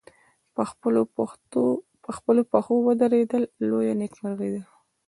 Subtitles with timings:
[2.03, 4.63] په خپلو پښو ودرېدل لویه نېکمرغي ده.